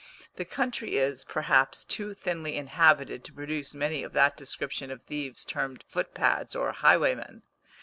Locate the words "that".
4.13-4.35